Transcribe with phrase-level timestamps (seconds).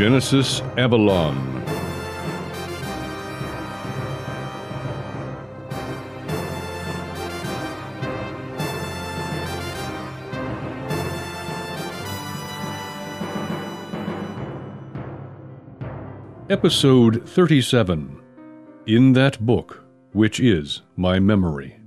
[0.00, 1.62] Genesis Avalon.
[16.48, 18.22] Episode 37
[18.86, 21.79] In That Book, Which Is My Memory.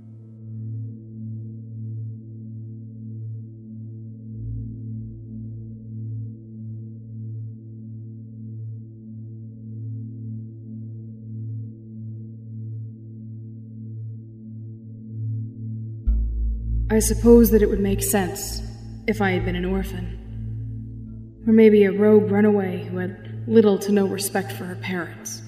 [16.94, 18.62] I suppose that it would make sense
[19.08, 21.42] if I had been an orphan.
[21.44, 25.42] Or maybe a rogue runaway who had little to no respect for her parents.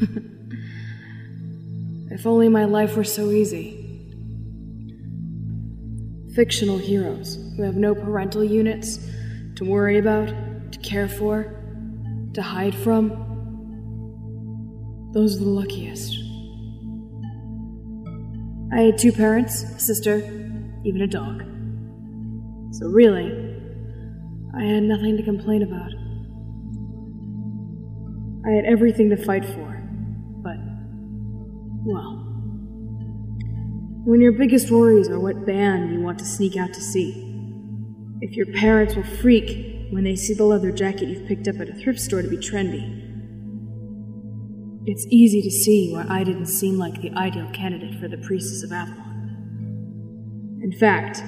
[2.12, 3.80] if only my life were so easy.
[6.36, 9.00] Fictional heroes who have no parental units
[9.56, 10.28] to worry about,
[10.72, 11.52] to care for,
[12.34, 13.10] to hide from.
[15.12, 16.16] Those are the luckiest.
[18.72, 20.41] I had two parents, a sister,
[20.84, 21.42] even a dog.
[22.72, 23.30] So really,
[24.56, 25.90] I had nothing to complain about.
[28.44, 29.82] I had everything to fight for,
[30.42, 30.56] but,
[31.84, 32.18] well,
[34.04, 37.10] when your biggest worries are what band you want to sneak out to see,
[38.20, 41.68] if your parents will freak when they see the leather jacket you've picked up at
[41.68, 42.98] a thrift store to be trendy,
[44.86, 48.64] it's easy to see why I didn't seem like the ideal candidate for the Priestess
[48.64, 49.11] of Avalon.
[50.62, 51.24] In fact,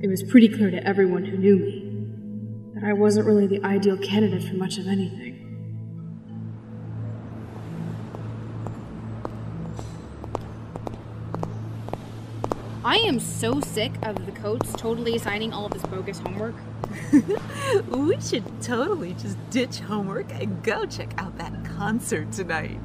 [0.00, 3.96] it was pretty clear to everyone who knew me that I wasn't really the ideal
[3.96, 5.30] candidate for much of anything.
[12.84, 16.56] I am so sick of the coats totally assigning all of this bogus homework.
[17.90, 22.80] we should totally just ditch homework and go check out that concert tonight.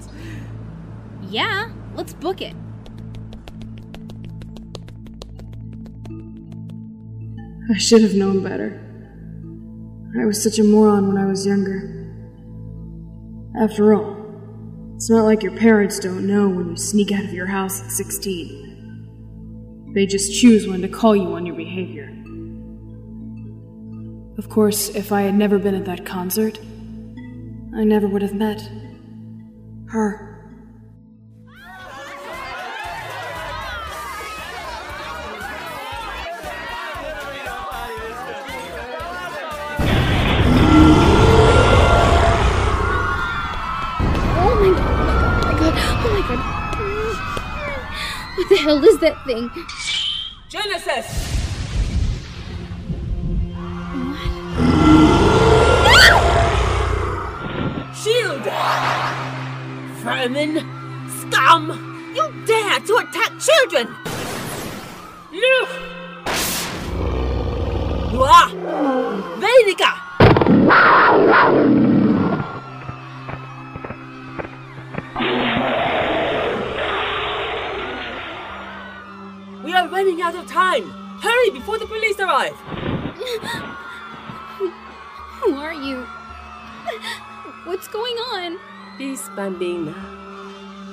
[1.28, 2.56] Yeah, let's book it.
[7.72, 8.82] I should have known better.
[10.20, 11.96] I was such a moron when I was younger.
[13.62, 14.18] After all,
[14.96, 17.92] it's not like your parents don't know when you sneak out of your house at
[17.92, 19.92] 16.
[19.94, 22.16] They just choose when to call you on your behavior.
[24.38, 26.60] Of course, if I had never been at that concert,
[27.76, 28.70] I never would have met
[29.90, 30.29] her.
[48.50, 49.52] What the hell is that thing?
[50.50, 51.06] Genesis!
[58.02, 58.42] Shield!
[60.02, 60.66] Vermin!
[61.20, 62.14] Scum!
[62.16, 63.96] You dare to attack children!
[65.32, 65.70] Look!
[68.20, 68.50] Are
[69.38, 69.99] Venica!
[80.10, 80.90] Running out of time!
[81.22, 82.56] Hurry before the police arrive!
[85.42, 86.04] Who are you?
[87.66, 88.60] What's going on?
[88.98, 89.94] Peace, Bambina.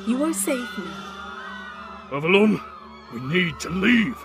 [0.06, 2.12] You are safe now.
[2.12, 2.60] Avalon,
[3.14, 4.18] we need to leave.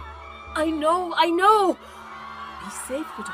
[0.55, 1.77] I know, I know!
[2.63, 3.33] Be safe, little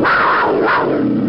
[0.00, 1.23] one.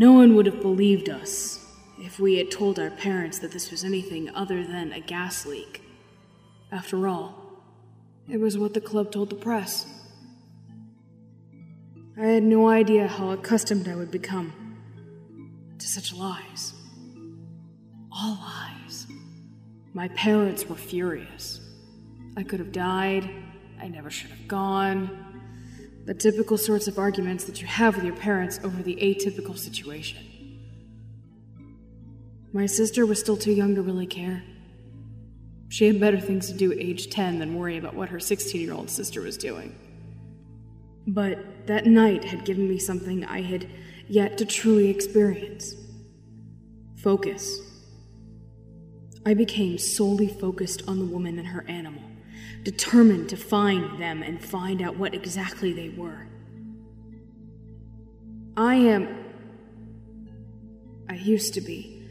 [0.00, 1.62] No one would have believed us
[1.98, 5.82] if we had told our parents that this was anything other than a gas leak.
[6.72, 7.34] After all,
[8.26, 9.84] it was what the club told the press.
[12.18, 14.78] I had no idea how accustomed I would become
[15.78, 16.72] to such lies.
[18.10, 19.06] All lies.
[19.92, 21.60] My parents were furious.
[22.38, 23.28] I could have died.
[23.78, 25.29] I never should have gone.
[26.06, 30.30] The typical sorts of arguments that you have with your parents over the atypical situation.
[32.52, 34.42] My sister was still too young to really care.
[35.68, 38.60] She had better things to do at age 10 than worry about what her 16
[38.60, 39.74] year old sister was doing.
[41.06, 43.68] But that night had given me something I had
[44.08, 45.74] yet to truly experience
[46.96, 47.60] focus.
[49.24, 52.02] I became solely focused on the woman and her animal,
[52.62, 56.26] determined to find them and find out what exactly they were.
[58.56, 59.24] I am.
[61.08, 62.02] I used to be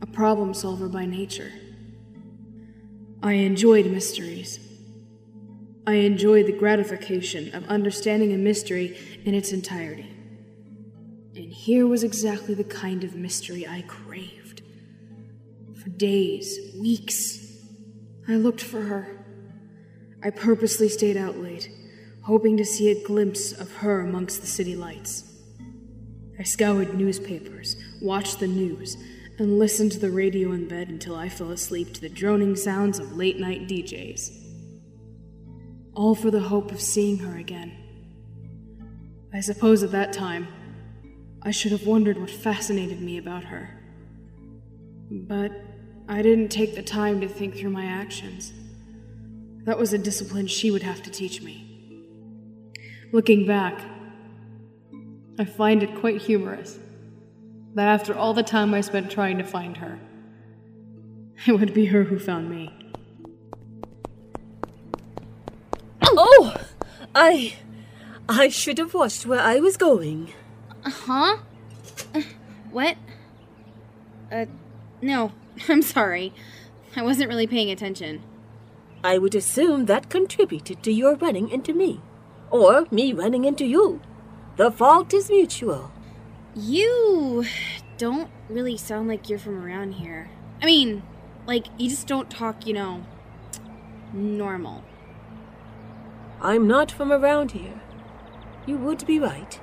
[0.00, 1.52] a problem solver by nature.
[3.22, 4.60] I enjoyed mysteries.
[5.86, 10.10] I enjoyed the gratification of understanding a mystery in its entirety.
[11.34, 14.62] And here was exactly the kind of mystery I craved.
[15.82, 17.56] For days, weeks,
[18.28, 19.17] I looked for her.
[20.22, 21.70] I purposely stayed out late,
[22.22, 25.24] hoping to see a glimpse of her amongst the city lights.
[26.38, 28.96] I scoured newspapers, watched the news,
[29.38, 32.98] and listened to the radio in bed until I fell asleep to the droning sounds
[32.98, 34.30] of late night DJs.
[35.94, 37.72] All for the hope of seeing her again.
[39.32, 40.48] I suppose at that time,
[41.42, 43.80] I should have wondered what fascinated me about her.
[45.10, 45.52] But
[46.08, 48.52] I didn't take the time to think through my actions.
[49.68, 51.62] That was a discipline she would have to teach me.
[53.12, 53.78] Looking back,
[55.38, 56.78] I find it quite humorous
[57.74, 59.98] that after all the time I spent trying to find her,
[61.46, 62.72] it would be her who found me.
[66.02, 66.56] Oh!
[67.14, 67.56] I.
[68.26, 70.32] I should have watched where I was going.
[70.82, 71.36] Uh huh?
[72.14, 72.22] Uh,
[72.70, 72.96] What?
[74.32, 74.46] Uh,
[75.02, 75.32] no.
[75.68, 76.32] I'm sorry.
[76.96, 78.22] I wasn't really paying attention.
[79.02, 82.00] I would assume that contributed to your running into me.
[82.50, 84.00] Or me running into you.
[84.56, 85.92] The fault is mutual.
[86.56, 87.44] You
[87.96, 90.30] don't really sound like you're from around here.
[90.60, 91.02] I mean,
[91.46, 93.04] like, you just don't talk, you know,
[94.12, 94.82] normal.
[96.40, 97.80] I'm not from around here.
[98.66, 99.60] You would be right.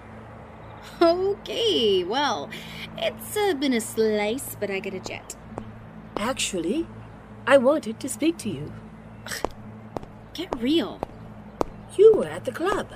[1.02, 2.50] Okay, well,
[2.98, 5.36] it's uh, been a slice, but I get a jet.
[6.16, 6.88] Actually,
[7.46, 8.72] I wanted to speak to you.
[10.34, 11.00] Get real.
[11.98, 12.88] You were at the club.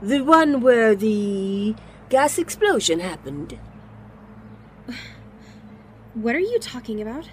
[0.00, 1.74] The one where the
[2.08, 3.58] gas explosion happened.
[6.14, 7.28] What are you talking about?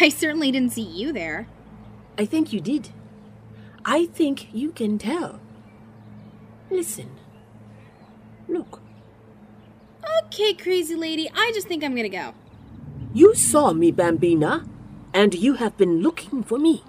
[0.00, 1.46] I certainly didn't see you there.
[2.16, 2.88] I think you did.
[3.84, 5.40] I think you can tell.
[6.70, 7.10] Listen.
[8.48, 8.80] Look.
[10.24, 12.32] Okay, crazy lady, I just think I'm gonna go.
[13.12, 14.66] You saw me, Bambina,
[15.14, 16.82] and you have been looking for me.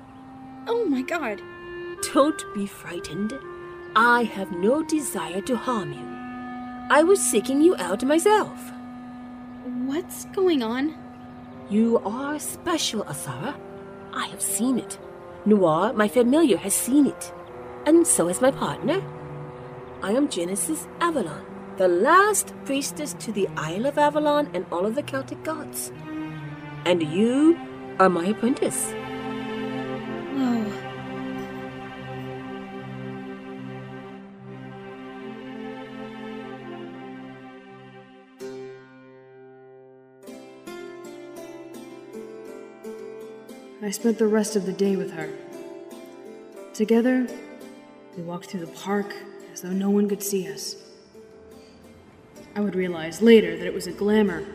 [0.68, 1.42] Oh my god.
[2.14, 3.34] Don't be frightened.
[3.96, 6.14] I have no desire to harm you.
[6.90, 8.72] I was seeking you out myself.
[9.86, 10.96] What's going on?
[11.70, 13.56] You are special, Asara.
[14.14, 14.98] I have seen it.
[15.46, 17.34] Noir, my familiar, has seen it.
[17.86, 19.02] And so has my partner.
[20.02, 21.46] I am Genesis Avalon,
[21.78, 25.92] the last priestess to the Isle of Avalon and all of the Celtic gods.
[26.86, 27.58] And you
[28.00, 28.92] are my apprentice.
[30.34, 30.72] Whoa.
[43.82, 45.30] I spent the rest of the day with her.
[46.74, 47.28] Together,
[48.18, 49.14] we walked through the park
[49.52, 50.76] as though no one could see us.
[52.56, 54.46] I would realize later that it was a glamour,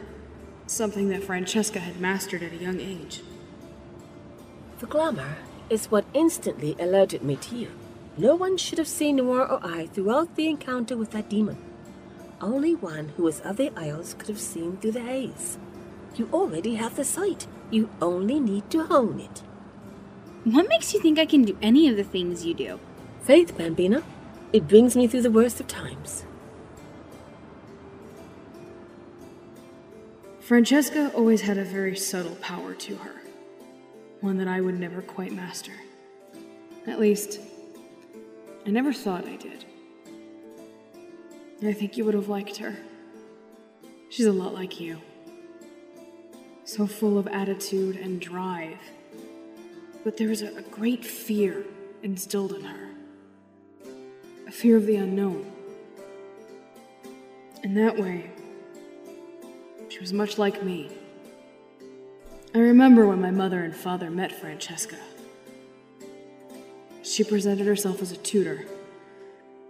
[0.66, 3.22] something that Francesca had mastered at a young age.
[4.78, 5.36] The glamour
[5.68, 7.70] is what instantly alerted me to you.
[8.16, 11.56] No one should have seen Noir or I throughout the encounter with that demon.
[12.40, 15.58] Only one who was of the Isles could have seen through the haze.
[16.14, 17.48] You already have the sight.
[17.70, 19.42] You only need to hone it.
[20.44, 22.78] What makes you think I can do any of the things you do?
[23.22, 24.04] Faith, Bambina.
[24.52, 26.24] It brings me through the worst of times.
[30.40, 33.17] Francesca always had a very subtle power to her,
[34.20, 35.72] one that I would never quite master.
[36.86, 37.40] At least,
[38.66, 39.64] I never thought I did.
[41.62, 42.76] I think you would have liked her.
[44.10, 45.00] She's a lot like you.
[46.64, 48.78] So full of attitude and drive.
[50.04, 51.64] But there a, a great fear
[52.02, 52.88] instilled in her
[54.48, 55.44] a fear of the unknown.
[57.62, 58.30] In that way,
[59.90, 60.90] she was much like me.
[62.54, 64.96] I remember when my mother and father met Francesca.
[67.02, 68.64] She presented herself as a tutor,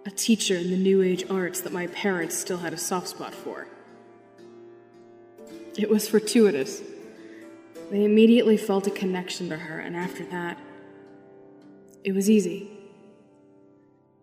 [0.06, 3.34] a teacher in the New Age arts that my parents still had a soft spot
[3.34, 3.66] for.
[5.76, 6.82] It was fortuitous.
[7.90, 10.58] They immediately felt a connection to her, and after that,
[12.04, 12.70] it was easy.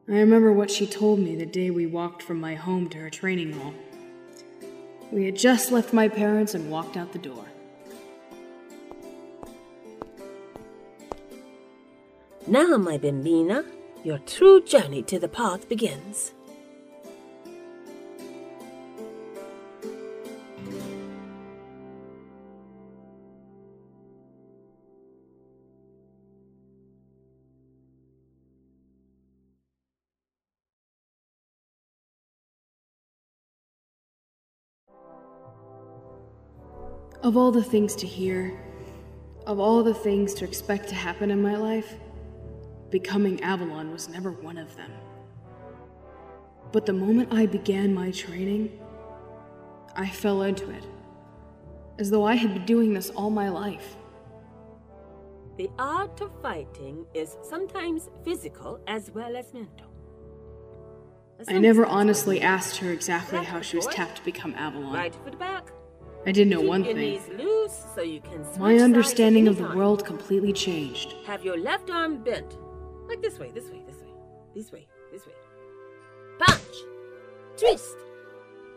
[0.08, 3.10] I remember what she told me the day we walked from my home to her
[3.10, 3.74] training hall.
[5.12, 7.46] We had just left my parents and walked out the door.
[12.48, 13.66] Now, my bambina,
[14.04, 16.32] your true journey to the path begins.
[37.24, 38.56] Of all the things to hear,
[39.48, 41.96] of all the things to expect to happen in my life,
[43.00, 44.90] becoming Avalon was never one of them.
[46.72, 48.80] But the moment I began my training,
[49.98, 50.86] I fell into it,
[52.00, 53.98] as though I had been doing this all my life.
[55.58, 59.88] The art of fighting is sometimes physical as well as mental.
[61.50, 64.94] I never honestly asked her exactly how she was tapped to become Avalon.
[64.94, 65.70] Right foot back.
[66.26, 67.22] I did know Keep one thing.
[67.38, 71.14] loose so you can My understanding of the world completely changed.
[71.26, 72.58] Have your left arm bent.
[73.08, 74.10] Like this way, this way, this way,
[74.56, 75.34] this way, this way.
[76.40, 76.76] Punch!
[77.58, 77.98] Twist!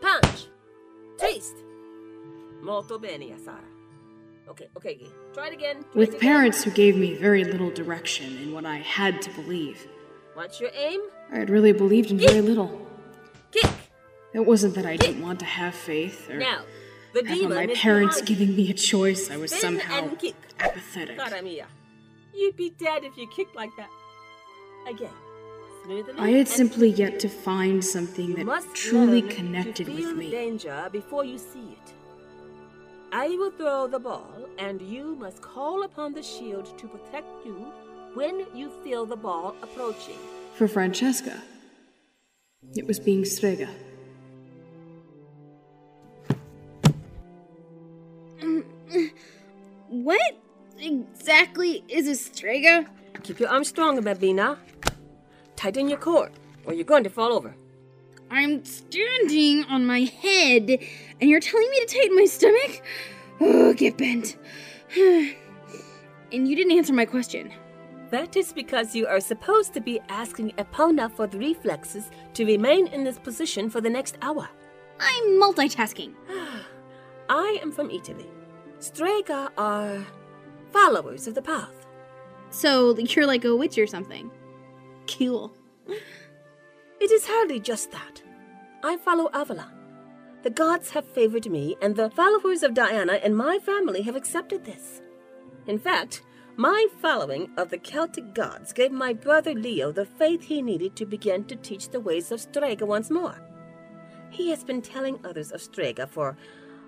[0.01, 0.47] Punch!
[1.17, 1.55] Twist!
[2.61, 3.63] Molto bene, Asara.
[4.49, 4.99] Okay, okay.
[5.33, 5.77] Try it again.
[5.81, 6.19] Try it With again.
[6.21, 9.87] parents who gave me very little direction in what I had to believe,
[10.35, 11.01] What's your aim?
[11.33, 12.87] I had really believed in very little.
[13.51, 13.69] Kick!
[14.33, 16.61] It wasn't that I didn't want to have faith or Now,
[17.13, 19.29] the demon my parents giving me a choice.
[19.29, 20.35] I was Spin somehow and kick.
[20.59, 21.17] apathetic.
[21.17, 21.65] Cara mia.
[22.33, 23.89] You'd be dead if you kicked like that.
[24.89, 25.13] Again.
[26.17, 30.31] I had simply yet to find something that truly connected to with me.
[30.31, 31.93] danger before you see it.
[33.11, 37.71] I will throw the ball, and you must call upon the shield to protect you
[38.13, 40.17] when you feel the ball approaching.
[40.55, 41.41] For Francesca,
[42.75, 43.69] it was being Strega.
[49.87, 50.37] What
[50.79, 52.85] exactly is a strega?
[53.23, 54.57] Keep your arms strong, Bambina.
[55.59, 56.31] Tighten your core,
[56.63, 57.53] or you're going to fall over.
[58.31, 60.79] I'm standing on my head,
[61.19, 62.81] and you're telling me to tighten my stomach?
[63.41, 64.37] Oh, get bent.
[64.95, 67.51] and you didn't answer my question.
[68.09, 72.87] That is because you are supposed to be asking Epona for the reflexes to remain
[72.87, 74.47] in this position for the next hour.
[74.97, 76.13] I'm multitasking.
[77.29, 78.29] I am from Italy.
[78.79, 80.05] Strega are
[80.71, 81.85] followers of the path.
[82.49, 84.31] So you're like a witch or something.
[85.17, 85.53] Cool.
[86.99, 88.21] It is hardly just that.
[88.83, 89.73] I follow Avalon.
[90.43, 94.63] The gods have favored me, and the followers of Diana and my family have accepted
[94.63, 95.01] this.
[95.67, 96.21] In fact,
[96.55, 101.05] my following of the Celtic gods gave my brother Leo the faith he needed to
[101.05, 103.41] begin to teach the ways of Strega once more.
[104.29, 106.37] He has been telling others of Strega for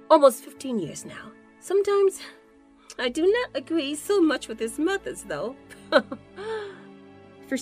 [0.09, 1.31] almost 15 years now.
[1.59, 2.21] Sometimes
[2.99, 5.55] I do not agree so much with his methods, though.
[7.47, 7.57] For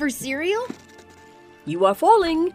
[0.00, 0.66] for cereal?
[1.66, 2.54] you are falling.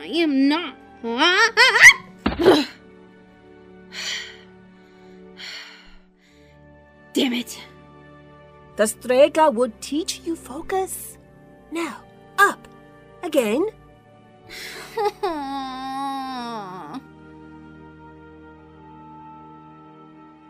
[0.00, 0.74] I am not.
[7.12, 7.60] Damn it.
[8.74, 11.16] The Strega would teach you focus.
[11.70, 12.02] Now,
[12.38, 12.66] up.
[13.22, 13.64] Again.
[15.22, 17.00] I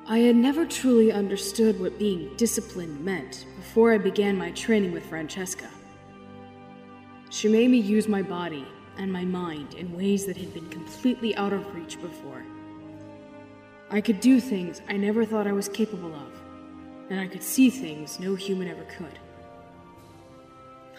[0.09, 5.68] had never truly understood what being disciplined meant before I began my training with Francesca.
[7.30, 8.66] She made me use my body
[8.99, 12.44] and my mind in ways that had been completely out of reach before.
[13.88, 16.32] I could do things I never thought I was capable of,
[17.08, 19.18] and I could see things no human ever could.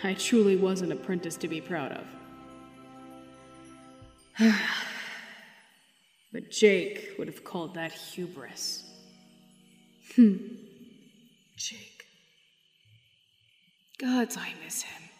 [0.03, 2.05] I truly was an apprentice to be proud of.
[6.33, 8.83] but Jake would have called that hubris.
[10.15, 10.37] Hmm.
[11.55, 12.05] Jake.
[13.99, 15.10] Gods, I miss him.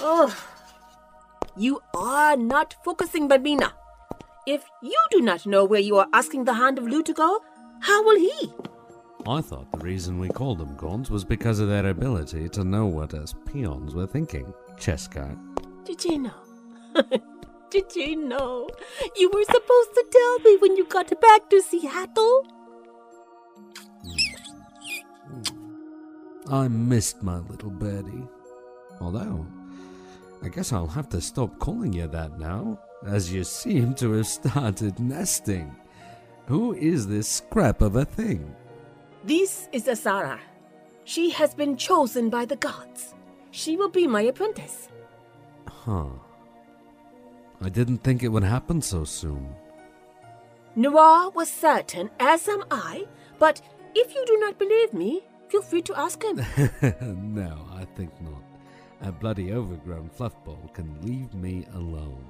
[0.00, 0.36] Oh.
[1.56, 3.72] You are not focusing, Bambina.
[4.46, 7.42] If you do not know where you are asking the hand of Lugh to go,
[7.80, 8.52] how will he?
[9.26, 12.86] I thought the reason we called them Gaunts was because of their ability to know
[12.86, 14.52] what us peons were thinking.
[14.78, 15.34] Chess guy.
[15.84, 16.40] Did you know?
[17.70, 18.68] Did you know?
[19.16, 22.46] You were supposed to tell me when you got back to Seattle.
[26.50, 28.26] I missed my little birdie.
[29.00, 29.46] Although,
[30.42, 34.26] I guess I'll have to stop calling you that now, as you seem to have
[34.26, 35.74] started nesting.
[36.46, 38.54] Who is this scrap of a thing?
[39.24, 40.38] This is Asara.
[41.04, 43.14] She has been chosen by the gods.
[43.50, 44.88] She will be my apprentice.
[45.66, 46.08] Huh.
[47.60, 49.54] I didn't think it would happen so soon.
[50.76, 53.06] Noir was certain, as am I,
[53.38, 53.60] but
[53.94, 56.36] if you do not believe me, feel free to ask him.
[57.34, 58.42] no, I think not.
[59.02, 62.24] A bloody overgrown fluffball can leave me alone.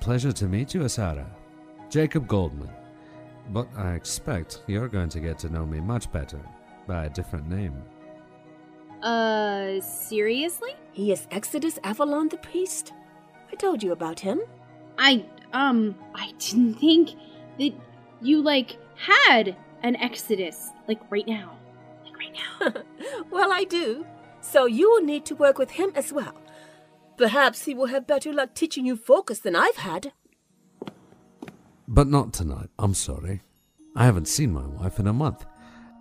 [0.00, 1.26] Pleasure to meet you, Asara.
[1.90, 2.70] Jacob Goldman.
[3.50, 6.40] But I expect you're going to get to know me much better
[6.86, 7.82] by a different name.
[9.02, 10.70] Uh, seriously?
[10.92, 12.92] He is Exodus Avalon the priest.
[13.52, 14.40] I told you about him.
[14.98, 17.10] I, um, I didn't think
[17.58, 17.72] that
[18.22, 21.56] you, like, had an Exodus, like, right now.
[22.04, 22.82] Like, right now.
[23.30, 24.06] well, I do.
[24.40, 26.34] So you will need to work with him as well.
[27.16, 30.12] Perhaps he will have better luck teaching you focus than I've had.
[31.86, 33.42] But not tonight, I'm sorry.
[33.94, 35.44] I haven't seen my wife in a month.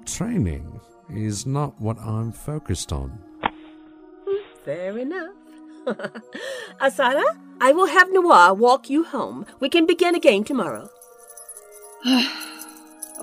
[0.05, 3.19] Training is not what I'm focused on.
[4.63, 5.35] Fair enough.
[6.81, 9.45] Asara, I will have Noir walk you home.
[9.59, 10.89] We can begin again tomorrow.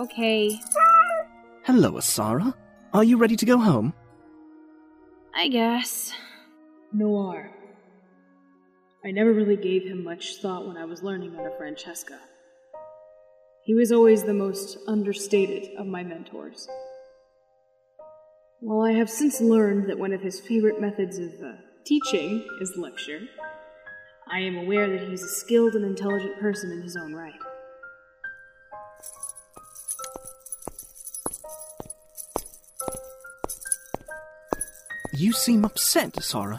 [0.01, 0.61] Okay,
[1.65, 2.55] Hello, Asara.
[2.93, 3.93] Are you ready to go home?
[5.35, 6.13] I guess.
[6.93, 7.51] Noir.
[9.05, 12.19] I never really gave him much thought when I was learning under Francesca.
[13.65, 16.67] He was always the most understated of my mentors.
[18.61, 21.53] While I have since learned that one of his favorite methods of uh,
[21.85, 23.21] teaching is lecture,
[24.33, 27.41] I am aware that he is a skilled and intelligent person in his own right.
[35.21, 36.59] You seem upset, Asara.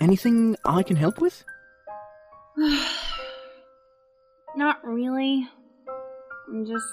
[0.00, 1.44] Anything I can help with?
[4.56, 5.46] Not really.
[6.48, 6.86] I'm just.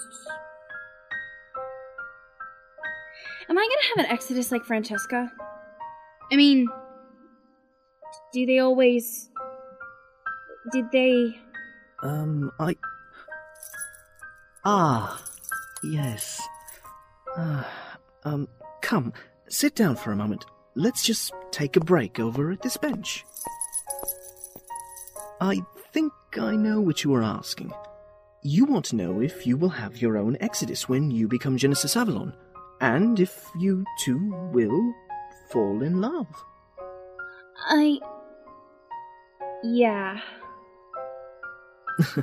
[3.48, 5.32] Am I gonna have an exodus like Francesca?
[6.30, 6.68] I mean,
[8.34, 9.30] do they always.
[10.72, 11.40] Did they.
[12.02, 12.76] Um, I.
[14.62, 15.24] Ah,
[15.82, 16.46] yes.
[17.34, 18.46] Ah, um,
[18.82, 19.14] come,
[19.48, 20.44] sit down for a moment.
[20.74, 23.24] Let's just take a break over at this bench.
[25.40, 25.60] I
[25.92, 27.72] think I know what you are asking.
[28.42, 31.96] You want to know if you will have your own Exodus when you become Genesis
[31.96, 32.32] Avalon,
[32.80, 34.94] and if you two will
[35.50, 36.26] fall in love.
[37.68, 37.98] I.
[39.64, 40.20] Yeah.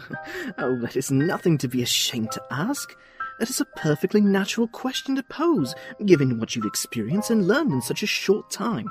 [0.58, 2.95] oh, that is nothing to be ashamed to ask.
[3.39, 7.82] That is a perfectly natural question to pose, given what you've experienced and learned in
[7.82, 8.89] such a short time.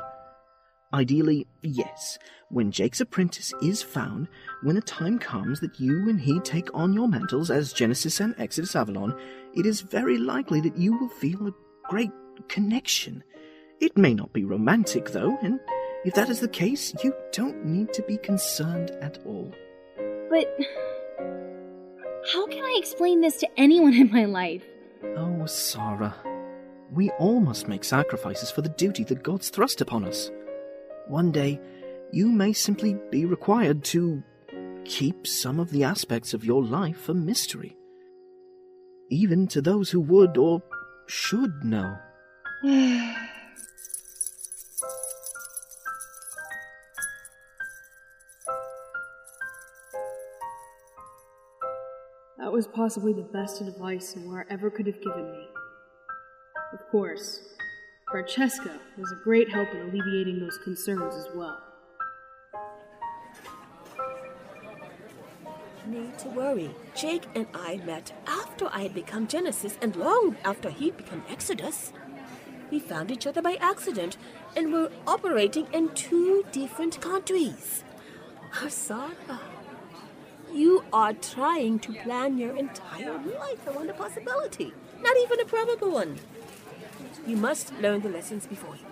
[0.92, 2.18] Ideally, yes,
[2.50, 4.28] when Jake's apprentice is found,
[4.62, 8.34] when the time comes that you and he take on your mantles as Genesis and
[8.38, 9.18] Exodus Avalon,
[9.54, 11.54] it is very likely that you will feel a
[11.88, 12.12] great
[12.48, 13.24] connection.
[13.80, 15.58] It may not be romantic, though, and
[16.04, 19.52] if that is the case, you don't need to be concerned at all.
[20.30, 20.46] But.
[22.32, 24.64] How can I explain this to anyone in my life?
[25.16, 26.14] Oh, Sarah,
[26.90, 30.30] we all must make sacrifices for the duty that gods thrust upon us.
[31.06, 31.60] One day,
[32.12, 34.22] you may simply be required to
[34.86, 37.76] keep some of the aspects of your life a mystery.
[39.10, 40.62] Even to those who would or
[41.06, 41.98] should know.
[52.54, 55.48] Was possibly the best advice Noir ever could have given me.
[56.72, 57.40] Of course,
[58.08, 61.58] Francesca was a great help in alleviating those concerns as well.
[65.88, 66.70] Need to worry.
[66.94, 71.92] Jake and I met after I had become Genesis and long after he'd become Exodus.
[72.70, 74.16] We found each other by accident
[74.56, 77.82] and were operating in two different countries.
[78.52, 79.40] Asara,
[80.54, 85.90] you are trying to plan your entire life around a possibility, not even a probable
[85.90, 86.18] one.
[87.26, 88.86] You must learn the lessons before you.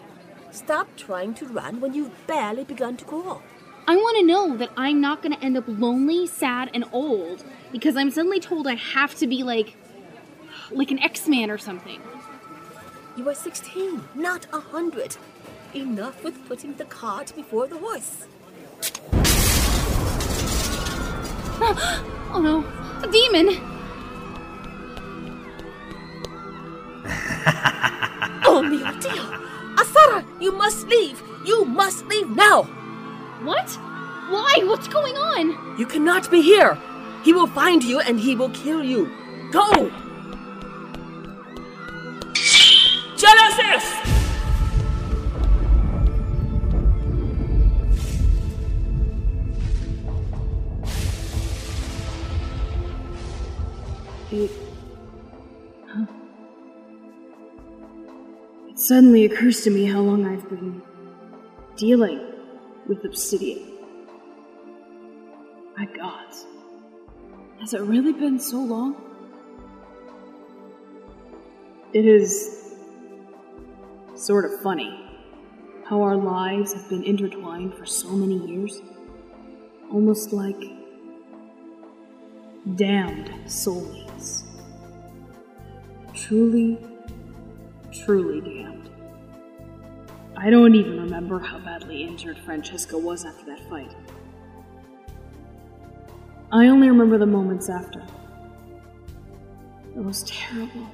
[0.51, 3.43] Stop trying to run when you've barely begun to crawl.
[3.87, 7.45] I want to know that I'm not going to end up lonely, sad, and old
[7.73, 9.77] because I'm suddenly told I have to be like.
[10.71, 12.01] like an X Man or something.
[13.17, 15.17] You are 16, not a 100.
[15.75, 18.27] Enough with putting the cart before the horse.
[22.35, 22.65] Oh no,
[23.03, 23.49] a demon!
[28.45, 29.23] Oh, mio Dio!
[29.77, 31.23] Asara, you must leave!
[31.45, 32.65] You must leave now!
[33.45, 33.71] What?
[34.29, 34.63] Why?
[34.65, 35.79] What's going on?
[35.79, 36.77] You cannot be here!
[37.23, 39.11] He will find you and he will kill you.
[39.53, 39.93] Go!
[58.93, 60.83] Suddenly occurs to me how long I've been
[61.77, 62.21] dealing
[62.87, 63.73] with obsidian.
[65.79, 66.45] My gods.
[67.59, 68.95] Has it really been so long?
[71.95, 72.75] It is
[74.15, 74.91] sort of funny.
[75.89, 78.83] how our lives have been intertwined for so many years.
[79.91, 80.63] Almost like
[82.77, 84.43] damned soulmates.
[86.15, 86.79] Truly,
[87.93, 88.82] truly damned.
[90.37, 93.95] I don't even remember how badly injured Francesca was after that fight.
[96.51, 98.03] I only remember the moments after.
[99.95, 100.87] Those terrible,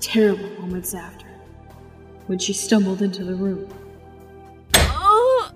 [0.00, 1.26] terrible moments after,
[2.26, 3.68] when she stumbled into the room.
[4.74, 5.50] Oh,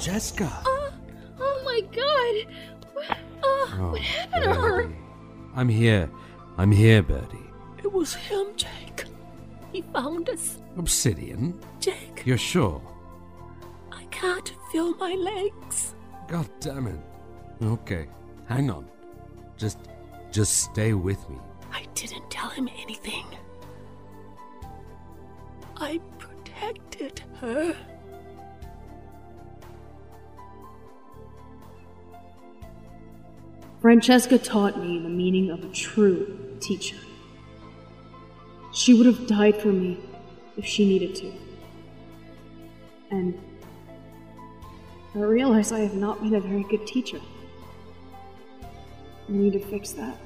[0.00, 0.50] Jessica!
[0.64, 2.54] oh my god!
[2.92, 4.92] What, uh, oh, Oh, what happened to her?
[5.54, 6.10] I'm here.
[6.58, 7.50] I'm here, Birdie.
[7.78, 9.04] It was him, Jake.
[9.76, 10.62] He found us.
[10.78, 11.60] Obsidian?
[11.80, 12.80] Jake, You're sure?
[13.92, 15.94] I can't feel my legs.
[16.28, 16.98] God damn it.
[17.62, 18.06] Okay,
[18.46, 18.88] hang on.
[19.58, 19.76] Just,
[20.32, 21.36] just stay with me.
[21.70, 23.26] I didn't tell him anything.
[25.76, 27.76] I protected her.
[33.82, 36.96] Francesca taught me the meaning of a true teacher.
[38.76, 39.98] She would have died for me
[40.58, 41.32] if she needed to.
[43.10, 43.40] And
[45.14, 47.18] I realize I have not been a very good teacher.
[48.62, 50.18] I need to fix that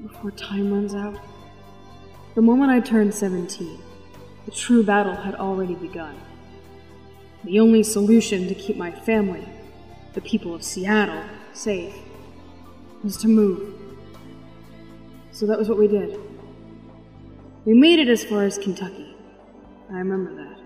[0.00, 1.18] before time runs out.
[2.34, 3.78] The moment I turned 17,
[4.46, 6.18] the true battle had already begun.
[7.44, 9.46] The only solution to keep my family,
[10.14, 11.94] the people of Seattle, safe
[13.04, 13.74] was to move.
[15.30, 16.27] So that was what we did.
[17.68, 19.14] We made it as far as Kentucky.
[19.90, 20.58] I remember that.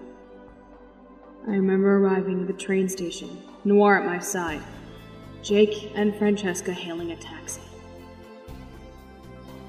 [1.49, 4.63] I remember arriving at the train station, Noir at my side,
[5.43, 7.61] Jake and Francesca hailing a taxi.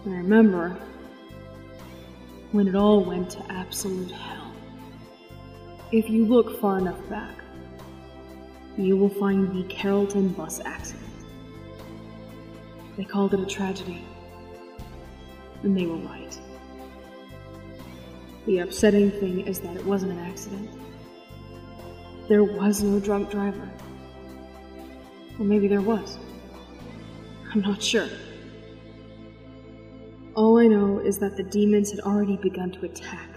[0.05, 0.77] I remember
[2.51, 4.53] when it all went to absolute hell.
[5.91, 7.39] If you look far enough back,
[8.77, 11.09] you will find the Carrollton bus accident.
[12.95, 14.05] They called it a tragedy.
[15.63, 16.37] And they were right.
[18.45, 20.69] The upsetting thing is that it wasn't an accident.
[22.27, 23.69] There was no drunk driver.
[25.39, 26.17] Or maybe there was.
[27.53, 28.09] I'm not sure.
[30.35, 33.29] All I know is that the demons had already begun to attack.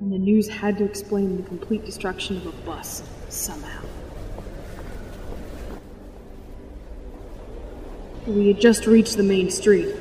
[0.00, 3.84] And the news had to explain the complete destruction of a bus, somehow.
[8.26, 9.94] We had just reached the main street,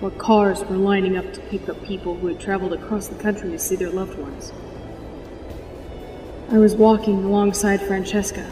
[0.00, 3.50] where cars were lining up to pick up people who had traveled across the country
[3.50, 4.52] to see their loved ones.
[6.50, 8.50] I was walking alongside Francesca,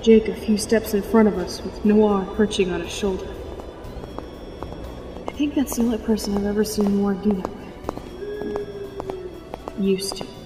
[0.00, 3.26] Jake a few steps in front of us with Noir perching on his shoulder.
[5.26, 7.68] I think that's the only person I've ever seen Noir do that with.
[9.80, 10.37] Used to.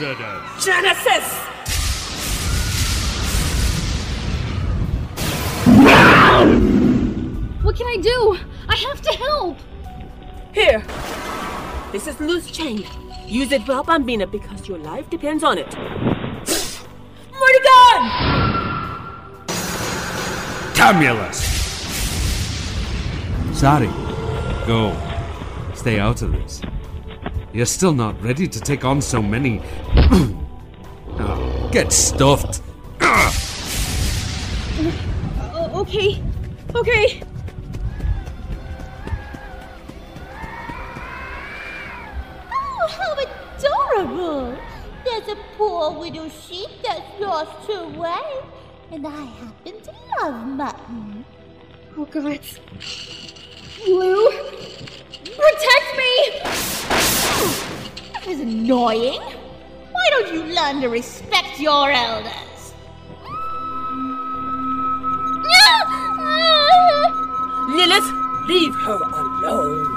[0.00, 0.64] Exodus.
[0.64, 1.34] Genesis!
[7.64, 8.38] What can I do?
[8.68, 9.56] I have to help!
[10.54, 10.84] Here.
[11.90, 12.86] This is Lugh's chain.
[13.26, 15.76] Use it well, Bambina, because your life depends on it.
[17.34, 18.00] Morrigan!
[20.76, 21.40] Camulus!
[23.52, 23.90] Sorry.
[24.64, 24.96] Go.
[25.74, 26.62] Stay out of this.
[27.52, 29.62] You're still not ready to take on so many.
[31.18, 32.60] oh, get stuffed.
[35.40, 36.22] Oh, okay.
[36.74, 37.22] Okay.
[42.52, 43.16] Oh, how
[43.96, 44.58] adorable!
[45.04, 48.42] There's a poor widow sheep that's lost her way,
[48.92, 51.24] and I happen to love mutton.
[51.96, 52.40] Oh god.
[53.86, 54.30] Blue!
[55.38, 56.12] Protect me!
[58.12, 59.20] That is annoying.
[59.20, 62.28] Why don't you learn to respect your elders?
[67.68, 68.12] Lilith,
[68.48, 69.94] leave her alone.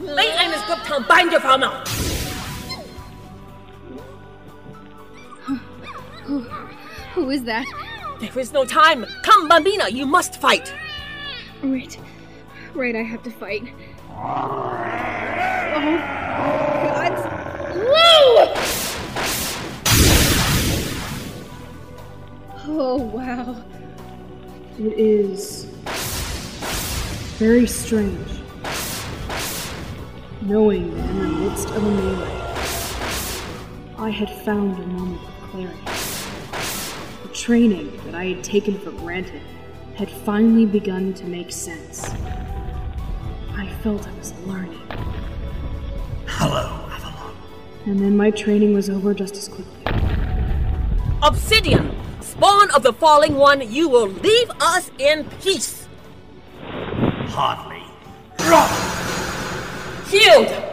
[0.00, 1.88] Lay eines Guptan, bind your Frau Mouth.
[7.14, 7.64] Who is that?
[8.22, 9.04] There is no time.
[9.24, 10.72] Come, Bambina, you must fight.
[11.60, 11.98] Right.
[12.72, 13.64] Right, I have to fight.
[14.10, 14.78] Oh,
[16.94, 17.12] God.
[17.74, 18.54] Whoa!
[22.64, 23.64] Oh, wow.
[24.78, 25.64] It is
[27.38, 28.28] very strange.
[30.42, 32.26] knowing that in the midst of a melee,
[33.98, 35.81] I had found a moment of clarity.
[37.42, 39.42] The training that I had taken for granted
[39.96, 42.08] had finally begun to make sense.
[43.56, 44.80] I felt I was learning.
[46.26, 47.34] Hello, Avalon.
[47.86, 49.82] And then my training was over just as quickly.
[51.20, 55.88] Obsidian, spawn of the falling one, you will leave us in peace.
[56.60, 57.82] Hardly.
[58.38, 58.70] Drop!
[60.06, 60.71] Shield!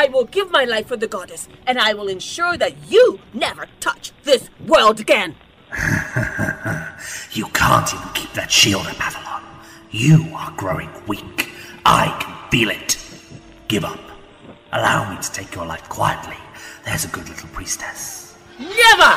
[0.00, 3.66] I will give my life for the goddess, and I will ensure that you never
[3.80, 5.36] touch this world again.
[7.32, 9.42] You can't even keep that shield up, Avalon.
[9.90, 11.50] You are growing weak.
[11.86, 12.98] I can feel it.
[13.68, 14.00] Give up.
[14.72, 16.36] Allow me to take your life quietly.
[16.84, 18.36] There's a good little priestess.
[18.58, 19.12] Never!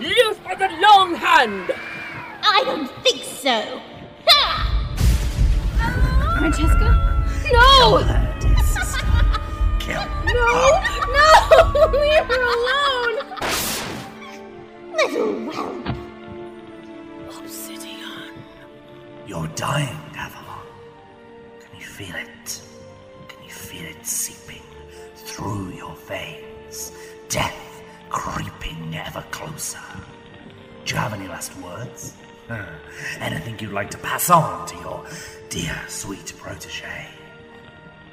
[0.00, 1.72] Loose for the long hand!
[2.42, 3.80] I don't think so.
[4.26, 4.46] Ha!
[6.38, 6.88] Francesca?
[7.52, 9.10] No!
[9.84, 10.00] Kill.
[10.24, 10.32] No!
[11.18, 11.28] No!
[12.00, 13.16] Leave her alone!
[14.96, 15.96] Little whelp.
[17.38, 18.32] Obsidian.
[19.26, 20.66] You're dying, Avalon.
[21.60, 22.62] Can you feel it?
[23.28, 24.62] Can you feel it seeping
[25.16, 26.92] through your veins?
[27.28, 29.78] Death creeping ever closer.
[30.86, 32.14] Do you have any last words?
[32.48, 32.64] Huh.
[33.20, 35.04] Anything you'd like to pass on to your
[35.50, 37.06] dear, sweet protege?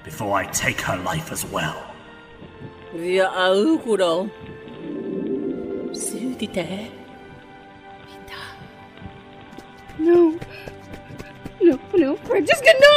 [0.04, 1.94] Before I take her life as well.
[2.94, 4.30] Via auguro.
[5.94, 6.92] Sudite.
[8.08, 8.42] Vita.
[10.00, 10.40] No.
[11.62, 12.16] No, no.
[12.18, 12.96] Francesca, no!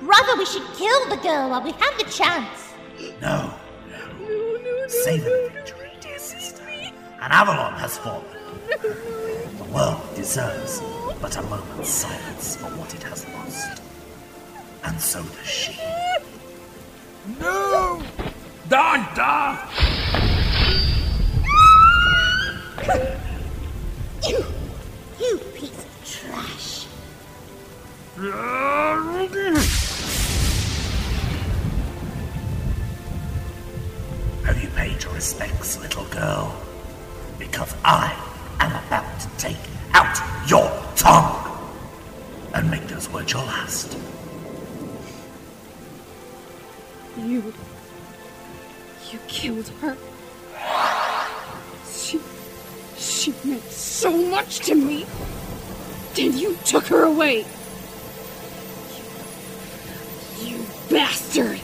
[0.00, 2.74] Brother, we should kill the girl while we have the chance.
[3.20, 3.54] No,
[3.88, 3.98] no.
[4.22, 4.88] no!
[4.88, 6.62] the victory, dear sister.
[7.20, 8.39] An Avalon has fallen.
[8.78, 10.80] The world deserves
[11.20, 13.82] but a moment's silence for what it has lost.
[14.84, 15.76] And so does she.
[17.40, 18.02] No!
[18.68, 19.68] Dada!
[24.28, 24.44] You,
[25.18, 26.86] you piece of trash.
[34.44, 36.54] Have you paid your respects, little girl?
[37.38, 38.29] Because I
[38.60, 39.56] am about to take
[39.92, 40.16] out
[40.48, 41.36] your tongue
[42.54, 43.96] and make those words your last.
[47.16, 47.52] You.
[49.10, 49.96] You killed her.
[51.88, 52.20] She.
[52.96, 55.06] She meant so much to me.
[56.14, 57.44] Then you took her away.
[60.40, 61.59] You, you bastard!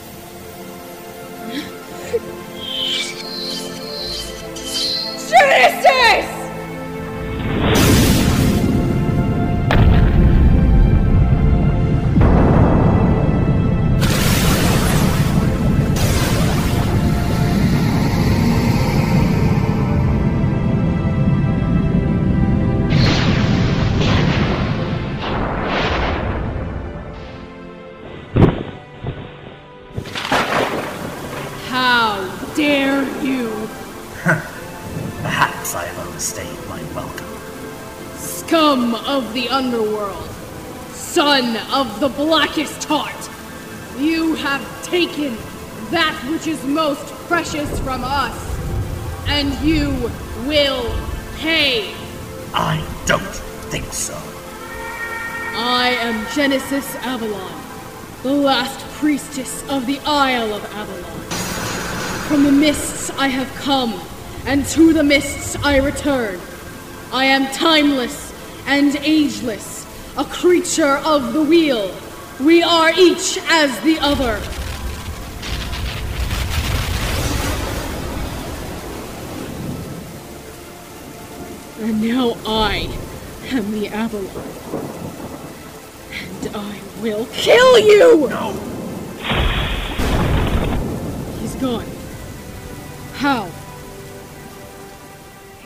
[39.56, 40.28] Underworld,
[40.92, 43.30] son of the blackest heart,
[43.98, 45.34] you have taken
[45.90, 48.36] that which is most precious from us,
[49.28, 49.88] and you
[50.46, 50.94] will
[51.38, 51.94] pay.
[52.52, 53.22] I don't
[53.72, 54.12] think so.
[55.54, 57.58] I am Genesis Avalon,
[58.22, 61.20] the last priestess of the Isle of Avalon.
[62.28, 63.98] From the mists I have come,
[64.44, 66.38] and to the mists I return.
[67.10, 68.25] I am timeless
[68.66, 71.94] and ageless, a creature of the wheel.
[72.40, 74.40] We are each as the other.
[81.80, 82.90] And now I
[83.50, 84.26] am the Avalon.
[86.12, 88.28] And I will kill you!
[88.28, 88.52] No!
[91.40, 91.86] He's gone.
[93.14, 93.48] How?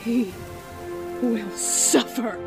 [0.02, 0.32] He
[1.22, 2.38] will suffer.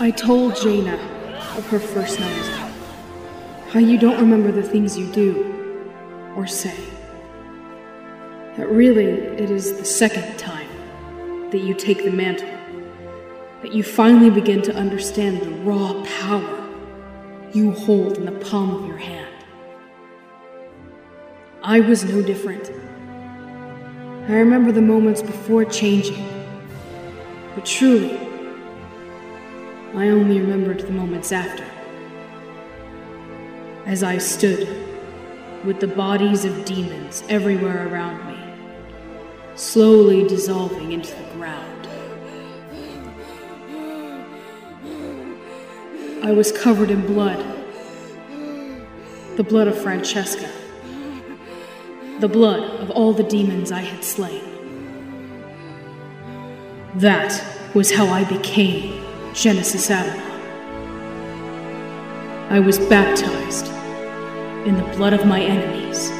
[0.00, 0.94] I told Jaina
[1.56, 2.72] of her first night.
[3.70, 6.76] How you don't remember the things you do or say.
[8.56, 10.68] That really it is the second time
[11.50, 12.48] that you take the mantle.
[13.62, 16.68] That you finally begin to understand the raw power
[17.52, 19.32] you hold in the palm of your hand.
[21.62, 22.70] I was no different.
[24.28, 26.37] I remember the moments before changing.
[27.58, 28.16] But truly,
[29.92, 31.64] I only remembered the moments after.
[33.84, 34.68] As I stood,
[35.64, 38.38] with the bodies of demons everywhere around me,
[39.56, 41.88] slowly dissolving into the ground.
[46.22, 47.44] I was covered in blood.
[49.36, 50.48] The blood of Francesca.
[52.20, 54.47] The blood of all the demons I had slain.
[56.94, 60.24] That was how I became Genesis Avalon.
[62.50, 63.66] I was baptized
[64.66, 66.10] in the blood of my enemies.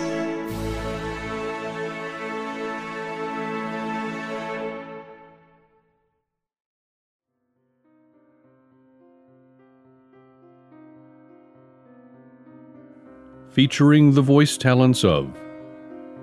[13.50, 15.34] Featuring the voice talents of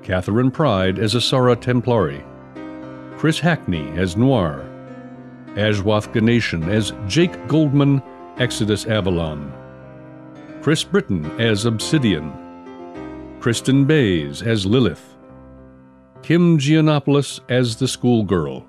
[0.04, 2.24] Catherine Pride as Assara Templari,
[3.18, 4.66] Chris Hackney as Noir,
[5.56, 8.02] Ashwath Ganeshan as Jake Goldman,
[8.38, 9.54] Exodus Avalon,
[10.62, 12.32] Chris Britton as Obsidian,
[13.40, 15.16] Kristen Bays as Lilith,
[16.24, 18.66] Kim Giannopoulos as the schoolgirl,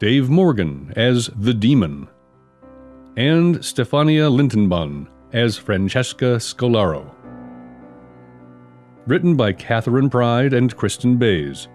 [0.00, 2.08] Dave Morgan as the demon,
[3.16, 7.10] and Stefania Lintenbahn as Francesca Scolaro.
[9.06, 11.68] Written by Catherine Pride and Kristen Bays.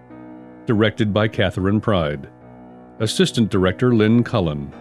[0.67, 2.29] Directed by Catherine Pride.
[2.99, 4.71] Assistant Director Lynn Cullen.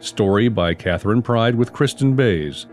[0.00, 2.66] Story by Catherine Pride with Kristen Bays.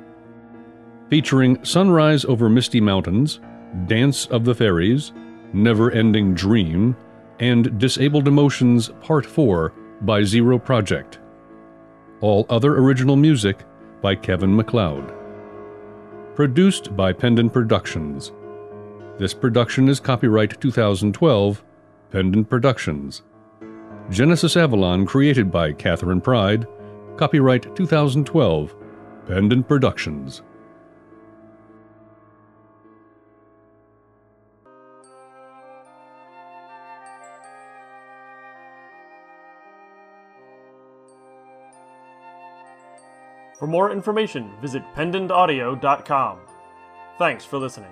[1.10, 3.41] Featuring Sunrise Over Misty Mountains,
[3.88, 5.12] Dance of the Fairies,
[5.52, 6.95] Never Ending Dream,
[7.41, 11.19] and Disabled Emotions Part 4 by Zero Project.
[12.21, 13.65] All other original music
[14.02, 15.13] by Kevin MacLeod.
[16.36, 18.32] Produced by Pendant Productions.
[19.17, 21.63] This production is copyright 2012,
[22.12, 23.22] Pendant Productions.
[24.10, 26.65] Genesis Avalon created by Catherine Pride,
[27.17, 28.76] copyright 2012,
[29.28, 30.41] Pendant Productions.
[43.60, 46.39] For more information, visit pendantaudio.com.
[47.19, 47.91] Thanks for listening.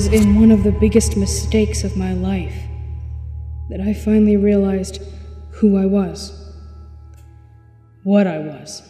[0.00, 2.54] Was in one of the biggest mistakes of my life
[3.68, 5.02] that I finally realized
[5.50, 6.32] who I was,
[8.02, 8.80] what I was.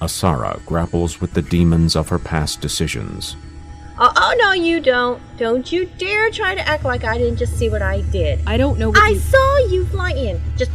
[0.00, 3.36] Assara grapples with the demons of her past decisions.
[3.98, 5.20] Oh, oh, no, you don't.
[5.36, 8.40] Don't you dare try to act like I didn't just see what I did.
[8.46, 10.40] I don't know what I you- saw you fly in.
[10.56, 10.70] Just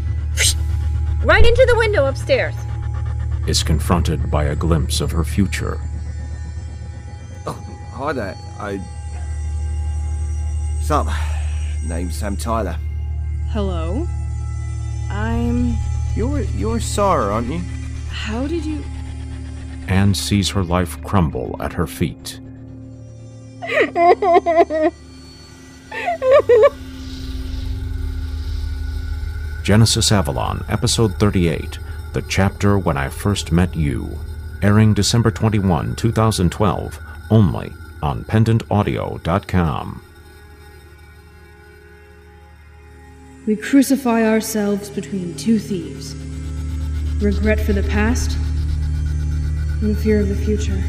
[1.23, 2.53] right into the window upstairs.
[3.47, 5.81] Is confronted by a glimpse of her future.
[7.99, 8.37] Hi there.
[8.57, 8.79] I.
[10.81, 11.07] Sup?
[11.85, 12.77] Name's Sam Tyler.
[13.49, 14.07] Hello?
[15.09, 15.75] I'm.
[16.15, 17.59] You're you're Sarah, aren't you?
[18.09, 18.85] How did you.
[19.89, 22.39] Anne sees her life crumble at her feet.
[29.65, 31.79] Genesis Avalon, Episode 38,
[32.13, 34.17] The Chapter When I First Met You,
[34.61, 36.97] airing December 21, 2012,
[37.29, 40.03] only on pendantaudio.com.
[43.47, 46.15] We crucify ourselves between two thieves
[47.23, 48.37] regret for the past
[49.81, 50.81] and fear of the future.